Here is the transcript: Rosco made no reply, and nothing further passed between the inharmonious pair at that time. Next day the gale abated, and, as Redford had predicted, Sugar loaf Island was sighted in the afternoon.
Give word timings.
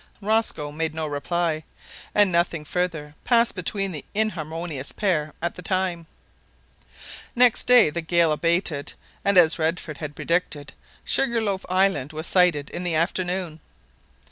Rosco 0.19 0.71
made 0.71 0.95
no 0.95 1.05
reply, 1.05 1.63
and 2.15 2.31
nothing 2.31 2.65
further 2.65 3.13
passed 3.23 3.53
between 3.53 3.91
the 3.91 4.03
inharmonious 4.15 4.91
pair 4.91 5.31
at 5.43 5.53
that 5.53 5.65
time. 5.65 6.07
Next 7.35 7.65
day 7.67 7.91
the 7.91 8.01
gale 8.01 8.31
abated, 8.31 8.93
and, 9.23 9.37
as 9.37 9.59
Redford 9.59 9.99
had 9.99 10.15
predicted, 10.15 10.73
Sugar 11.03 11.39
loaf 11.39 11.67
Island 11.69 12.13
was 12.13 12.25
sighted 12.25 12.71
in 12.71 12.83
the 12.83 12.95
afternoon. 12.95 13.59